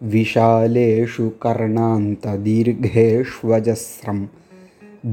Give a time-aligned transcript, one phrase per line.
[0.00, 4.18] विशालेषु कर्णान्तदीर्घेष्वजस्रं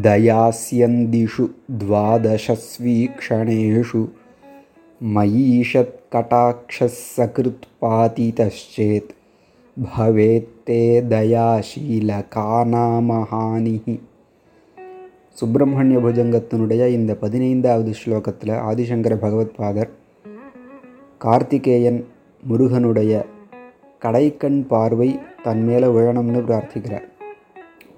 [0.05, 1.45] दयास्यन्दिषु
[1.81, 2.41] द्वादशस्वीक्षणेषु
[5.15, 9.11] मयीषत्कटाक्षः सकृत्पातितश्चेत्
[9.77, 10.79] भवेत्ते
[11.11, 13.85] दयाशीलकानामहानिः
[15.37, 19.89] சுப்பிரமணிய புஜங்கத்தினுடைய இந்த பதினைந்தாவது ஸ்லோகத்தில் ஆதிசங்கர பகவத்பாதர்
[21.21, 21.99] கார்த்திகேயன்
[22.43, 23.13] முருகனுடைய
[24.02, 27.06] கடைக்கண் பார்வை தன் மேலே விழணும்னு பிரார்த்திக்கிறார்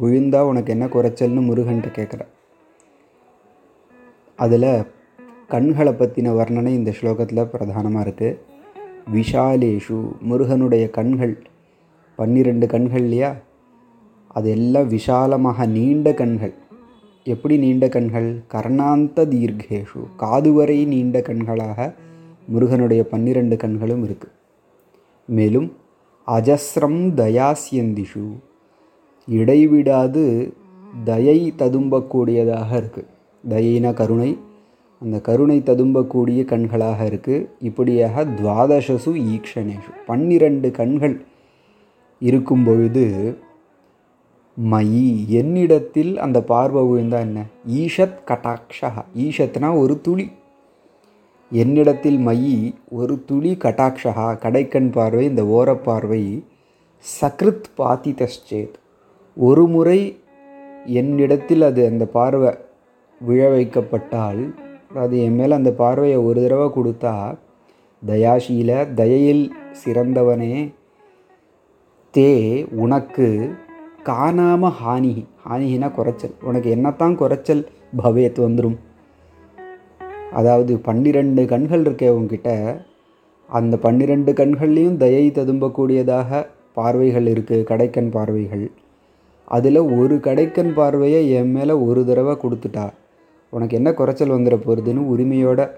[0.00, 2.30] விழுந்தா உனக்கு என்ன குறைச்சல்னு முருகன்ட்ட கேட்குறார்
[4.36, 4.86] அதில்
[5.48, 8.38] கண்களை பற்றின வர்ணனை இந்த ஸ்லோகத்தில் பிரதானமாக இருக்குது
[9.12, 11.42] விஷாலேஷு முருகனுடைய கண்கள்
[12.16, 13.34] பன்னிரெண்டு கண்கள் இல்லையா?
[14.28, 16.55] அது எல்லாம் விஷாலமாக நீண்ட கண்கள்.
[17.24, 18.42] எப்படி நீண்ட கண்கள்?
[18.52, 21.94] கர்ணாந்த தீர்கேஷு காது வரை நீண்ட கண்களாக
[22.46, 24.36] முருகனுடைய பன்னிரண்டு கண்களும் இருக்குது
[25.27, 25.77] மேலும்
[26.30, 28.27] அஜஸ்ரம் தயாசியந்திஷு
[29.29, 30.25] இடைவிடாது
[31.05, 33.11] தயை ததும்பக்கூடியதாக இருக்குது
[33.48, 34.31] தயின கருணை
[35.03, 41.17] அந்த கருணை ததும்பக்கூடிய கண்களாக இருக்குது இப்படியாக துவாதசசு ஈக்ஷணேஷு பன்னிரண்டு கண்கள்
[42.19, 43.05] இருக்கும் பொழுது
[44.56, 47.44] மயி என்னிடத்தில் அந்த பார்வை விழுந்தா என்ன?
[47.67, 50.27] ஈஷத் கட்டாக்ஷா ஈஷத்னா ஒரு துளி.
[51.51, 56.45] என்னிடத்தில் மயி ஒரு துளி கட்டாக்ஷா கடைக்கண் பார்வை இந்த ஓரப்பார்வை
[57.20, 58.77] சக்ருத் பாத்திதச்சேத்
[59.34, 60.21] ஒரு முறை
[60.84, 62.55] என்னிடத்தில் அது அந்த பார்வை
[63.21, 64.55] விழ வைக்கப்பட்டால்
[64.95, 67.39] அது என் மேலே அந்த பார்வையை ஒரு தடவை கொடுத்தா
[68.06, 69.53] தயாஷீல தயையில்
[69.84, 70.75] சிறந்தவனே
[72.17, 72.31] தே
[72.71, 73.51] உனக்கு
[74.05, 76.34] காணாம ஹானி ஹானிஹினா குறைச்சல்.
[76.43, 77.69] உனக்கு என்னத்தான் குறைச்சல்
[78.03, 78.77] பவேத் வந்துடும்
[80.31, 82.81] அதாவது பன்னிரெண்டு கண்கள் இருக்கே உங்ககிட்ட
[83.50, 88.69] அந்த பன்னிரெண்டு கண்கள்லேயும் தயை ததும்பக்கூடியதாக பார்வைகள் இருக்குது கடைக்கண் பார்வைகள்
[89.47, 92.94] அதில் ஒரு கடைக்கண் பார்வையை என் மேலே ஒரு தடவை கொடுத்துட்டா
[93.53, 95.72] உனக்கு என்ன குறைச்சல் வந்துட போகிறதுன்னு உரிமையோட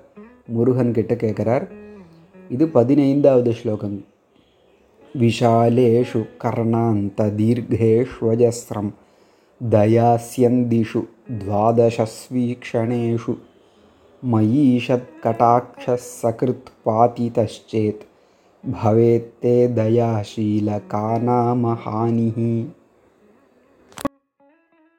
[0.48, 1.68] முருகன் கிட்ட கேட்குறார்
[2.50, 4.16] இது பதினைந்தாவது ஸ்லோகம்
[5.16, 8.88] विशालेषु कर्णान्तदीर्घेष्वजस्रं
[9.62, 11.02] दयास्यन्दिषु
[11.42, 13.34] द्वादशस्वीक्षणेषु
[14.25, 18.05] मयीषत्कटाक्षस्सकृत् पातितश्चेत्
[18.67, 22.39] भवेत्ते दयाशीलका नाम हानिः